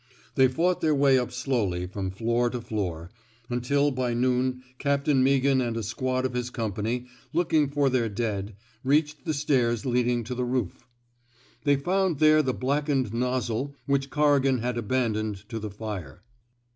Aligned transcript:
They 0.33 0.47
fought 0.47 0.81
their 0.81 0.95
way 0.95 1.19
up 1.19 1.31
slowly 1.31 1.85
from 1.85 2.09
floor 2.09 2.49
to 2.49 2.59
floor, 2.59 3.11
until 3.51 3.91
by 3.91 4.15
noon 4.15 4.63
Captain 4.79 5.23
Meaghan 5.23 5.61
and 5.61 5.77
a 5.77 5.83
squad 5.83 6.25
of 6.25 6.33
his 6.33 6.49
company, 6.49 7.05
looking 7.33 7.69
for 7.69 7.87
their 7.87 8.09
dead, 8.09 8.55
reached 8.83 9.25
the 9.25 9.33
stairs 9.35 9.85
leading 9.85 10.23
to 10.23 10.33
the 10.33 10.43
roof. 10.43 10.87
They 11.65 11.75
found 11.75 12.17
there 12.17 12.41
the 12.41 12.51
blackened 12.51 13.13
nozzle 13.13 13.75
which 13.85 14.09
Corrigan 14.09 14.57
had 14.57 14.75
abandoned 14.75 15.47
to 15.49 15.59
the 15.59 15.69
fire. 15.69 16.23